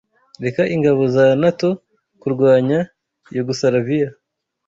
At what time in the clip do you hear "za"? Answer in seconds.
1.15-1.25